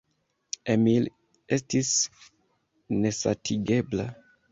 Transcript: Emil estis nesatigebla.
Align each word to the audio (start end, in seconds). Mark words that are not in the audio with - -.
Emil 0.75 1.03
estis 1.57 1.91
nesatigebla. 3.03 4.07